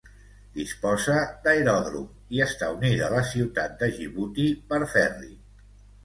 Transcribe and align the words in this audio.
Disposa 0.59 1.17
d'aeròdrom 1.41 2.07
i 2.37 2.41
està 2.45 2.69
unida 2.77 3.03
a 3.07 3.09
la 3.15 3.21
ciutat 3.33 3.75
de 3.83 3.91
Djibouti 3.97 4.47
per 4.73 4.81
ferri. 4.95 5.29